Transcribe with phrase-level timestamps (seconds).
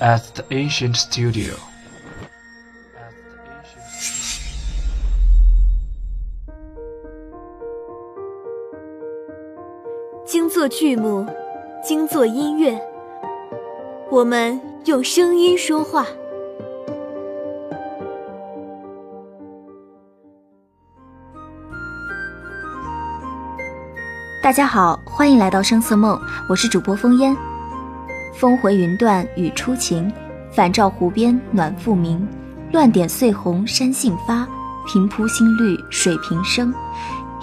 [0.00, 1.54] at the ancient studio.
[10.26, 11.26] 精作剧目，
[11.82, 12.80] 精作音乐，
[14.10, 16.06] 我们用声音说话。
[24.42, 27.53] 大家好，欢迎来到声色梦，我是主播风烟。
[28.44, 30.12] 峰回云断雨初晴，
[30.52, 32.28] 返照湖边暖复明。
[32.72, 34.46] 乱点碎红山杏发，
[34.86, 36.70] 平铺新绿水平生。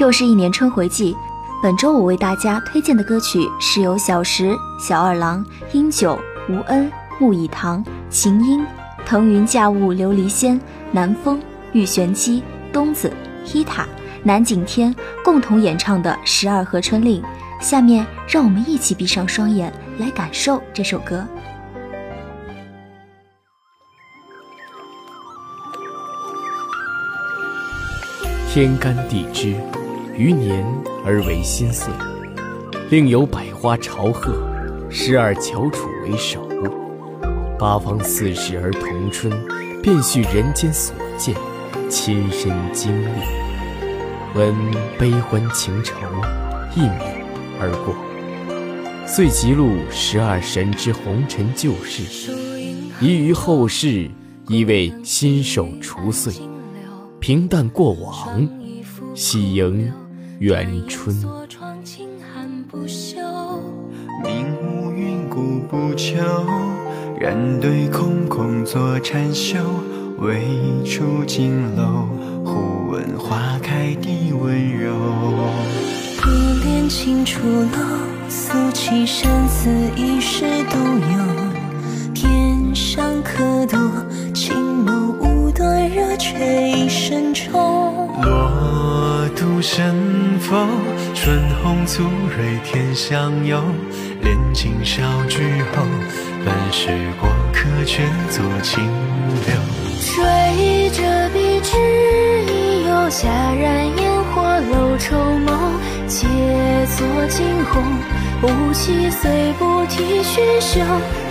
[0.00, 1.14] 又是一年春回季，
[1.62, 8.64] 本周我为大家推荐的歌曲是由小石、小二郎、英九、吴恩、木以堂、秦音、
[9.04, 10.58] 腾云驾雾琉璃仙、
[10.92, 11.38] 南风、
[11.72, 13.12] 玉玄机、东子、
[13.52, 13.86] 伊塔。
[14.22, 17.20] 南景天共同演唱的《十二河春令》，
[17.60, 21.26] 下面让我们一起闭上双眼来感受这首歌。
[28.48, 29.54] 天干地支，
[30.16, 30.64] 余年
[31.04, 31.92] 而为新岁，
[32.88, 34.32] 另有百花朝贺，
[34.88, 36.48] 十二翘楚为首，
[37.58, 39.30] 八方四时而同春，
[39.82, 41.34] 便叙人间所见，
[41.90, 43.20] 亲身经历。
[44.34, 44.54] 闻
[44.98, 45.94] 悲欢情仇，
[46.74, 47.15] 一泯
[47.58, 47.94] 而过，
[49.06, 52.32] 遂记录十二神之红尘旧事，
[53.00, 54.10] 遗于后世，
[54.48, 56.32] 以为新手除岁，
[57.18, 58.48] 平淡过往，
[59.14, 59.92] 喜迎
[60.38, 61.16] 元春。
[64.24, 66.16] 明无云，故不求，
[67.18, 69.58] 然对空空作禅修，
[70.18, 70.42] 未
[70.84, 72.08] 出金楼。
[72.44, 74.94] 忽闻花开地温柔，
[76.26, 76.32] 不
[76.64, 82.12] 恋情初露，诉起生死一世独有。
[82.12, 83.78] 天上客多，
[84.34, 88.08] 情眸无端惹却一身愁。
[88.24, 89.94] 落独生
[90.40, 90.66] 否？
[91.14, 92.02] 春红足
[92.36, 93.62] 蕊天相有。
[94.20, 95.86] 恋尽少聚后，
[96.44, 96.88] 本是
[97.20, 98.82] 过客，却作清
[99.46, 99.54] 流。
[100.00, 101.76] 追着笔直。
[103.08, 103.85] 霞染烟火楼愁
[106.06, 106.26] 梦，皆
[106.96, 107.82] 作惊鸿。
[108.42, 110.80] 雾气虽不提喧嚣，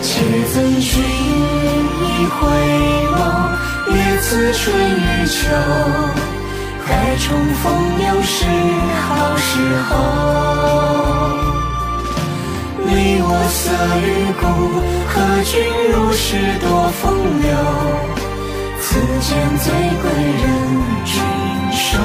[0.02, 0.22] 且
[0.53, 2.36] 赠君一回
[3.16, 3.18] 眸。
[3.88, 5.50] 别此春与秋，
[6.85, 7.25] 待重
[7.64, 7.64] 逢
[8.00, 8.46] 又是
[9.02, 9.47] 好时
[9.88, 9.91] 候。
[12.85, 13.62] 你我色
[14.02, 14.06] 与
[14.40, 14.44] 故，
[15.08, 15.53] 和君
[15.91, 16.28] 如是
[16.59, 16.68] 多
[17.02, 17.03] 风
[17.41, 17.47] 流。
[18.81, 19.66] 此间最
[20.02, 20.03] 贵
[20.41, 20.44] 人
[21.06, 21.14] 君。
[21.72, 21.97] 手。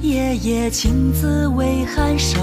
[0.00, 2.38] 夜夜青字为颔首，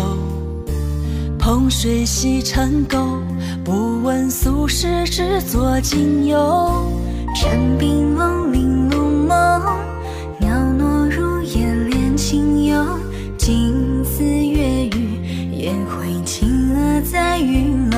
[1.39, 3.19] 捧水洗尘垢。
[3.63, 6.91] 不问俗世，只做今游。
[7.35, 9.61] 晨冰冷，玲珑梦，
[10.39, 12.85] 袅娜如烟，恋情幽。
[13.37, 15.19] 金丝月雨，
[15.53, 17.97] 烟回青蛾在玉楼。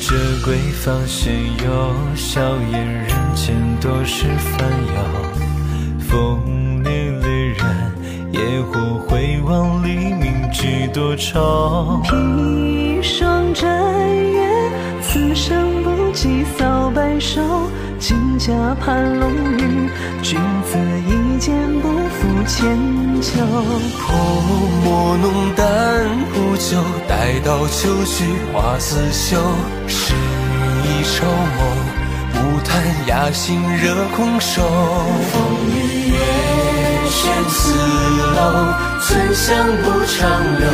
[0.00, 1.34] 折桂放闲
[1.64, 2.40] 游，笑
[2.70, 5.02] 言人间多是烦忧。
[5.98, 6.61] 风。
[8.52, 12.02] 烈火回望黎明知多愁。
[12.04, 13.66] 披一双枕
[14.30, 14.46] 月，
[15.00, 17.40] 此生不及扫白首。
[17.98, 19.88] 金甲盘龙羽，
[20.22, 22.76] 君子一剑不负千
[23.22, 23.40] 秋。
[23.98, 24.14] 泼
[24.84, 25.64] 墨浓淡
[26.34, 26.76] 不久，
[27.08, 28.04] 待到秋。
[28.04, 29.38] 去花似绣。
[31.04, 31.60] 愁梦，
[32.32, 34.60] 不谈雅兴惹空瘦。
[35.32, 35.40] 风
[35.70, 36.18] 雨月，
[37.14, 37.54] 轩此
[38.36, 38.40] 楼，
[39.02, 39.46] 存香
[39.82, 40.18] 不长
[40.58, 40.64] 留。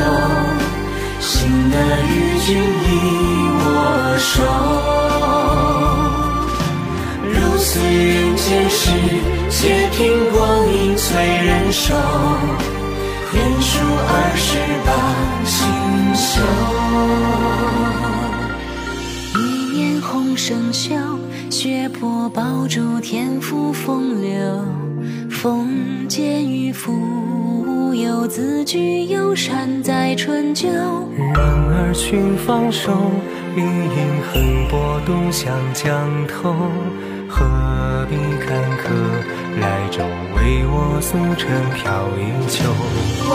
[1.20, 1.28] 心
[1.68, 1.74] 的
[2.06, 2.12] 与
[2.46, 2.48] 君
[2.84, 2.86] 一
[3.64, 3.66] 握
[4.18, 4.30] 手。
[7.24, 8.80] 如此人间事，
[9.50, 9.98] 且凭
[10.30, 10.38] 光
[10.72, 11.92] 阴催人瘦。
[13.34, 13.70] 愿书
[14.08, 14.48] 二十
[14.86, 14.90] 八，
[15.44, 15.56] 新
[16.14, 16.22] 秀。
[20.36, 20.94] 生锈，
[21.50, 24.64] 血泊宝珠，天赋风流。
[25.28, 26.07] 风
[28.28, 30.68] 蜉蝣，字句犹闪在春秋。
[31.16, 32.92] 人儿群芳瘦，
[33.56, 36.54] 一饮横波独向江头。
[37.28, 38.92] 何必坎坷，
[39.60, 39.88] 来
[40.70, 42.64] 我素尘飘逸秋。
[43.30, 43.32] 万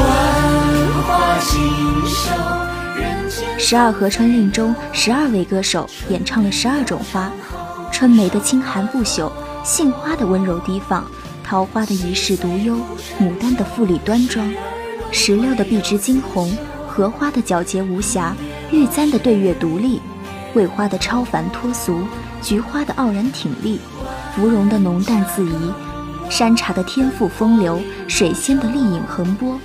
[1.04, 1.34] 花。
[3.58, 7.32] 十二河春令中，十二位歌手演唱了十二种花：
[7.92, 9.32] 春梅的清寒不朽，
[9.64, 11.06] 杏花的温柔低放，
[11.44, 12.76] 桃花的一世独幽，
[13.20, 14.48] 牡丹的富丽端庄，
[15.16, 16.52] 石榴的碧枝惊鸿，
[16.88, 18.36] 荷花的皎洁无瑕，
[18.72, 20.02] 玉簪的对月独立，
[20.52, 22.00] 桂花的超凡脱俗，
[22.42, 23.80] 菊花的傲然挺立，
[24.36, 25.72] 芙蓉的浓淡自宜，
[26.32, 29.58] 山茶的天赋风流，水仙的丽影横波。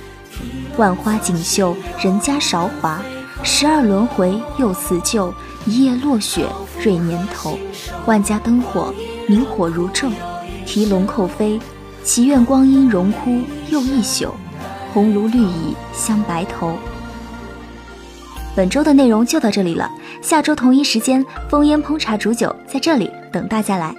[0.77, 3.01] 万花锦绣，人家韶华；
[3.43, 5.33] 十二轮回又辞旧，
[5.65, 6.45] 一夜落雪
[6.79, 7.57] 瑞年头。
[8.05, 8.93] 万家灯火，
[9.27, 10.11] 明火如昼；
[10.67, 11.59] 提笼扣飞，
[12.03, 13.41] 祈愿光阴荣枯
[13.71, 14.31] 又一宿。
[14.93, 16.77] 红炉绿蚁香白头。
[18.55, 19.89] 本周的内容就到这里了，
[20.21, 23.95] 下周同一时间，风烟烹茶煮酒在这里等大家来。